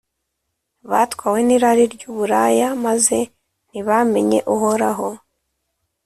[0.89, 3.17] batwawe n’irari ry’uburaya, maze
[3.69, 5.07] ntibamenye Uhoraho.